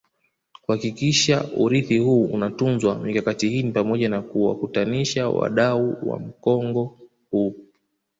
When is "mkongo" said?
6.19-6.97